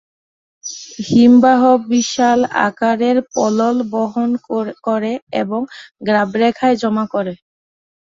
[1.07, 4.29] হিমবাহ বিশাল আকারের পলল বহন
[4.87, 5.61] করে এবং
[6.01, 7.33] গ্রাবরেখায় জমা করে।